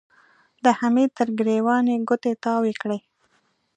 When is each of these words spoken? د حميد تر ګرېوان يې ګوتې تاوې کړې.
د 0.63 0.65
حميد 0.79 1.09
تر 1.17 1.27
ګرېوان 1.39 1.85
يې 1.91 1.97
ګوتې 2.07 2.31
تاوې 2.45 2.73
کړې. 2.81 2.99